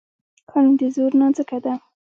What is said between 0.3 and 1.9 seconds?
قانون د زور نانځکه ده.